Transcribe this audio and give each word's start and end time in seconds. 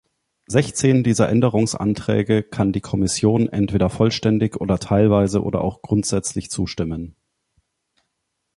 Sechzehn 0.47 1.03
dieser 1.03 1.29
Änderungsanträge 1.29 2.41
kann 2.41 2.73
die 2.73 2.81
Kommission 2.81 3.47
entweder 3.47 3.91
vollständig 3.91 4.55
oder 4.57 4.79
teilweise 4.79 5.43
oder 5.43 5.61
auch 5.63 5.83
grundsätzlich 5.83 6.49
zustimmen. 6.49 7.15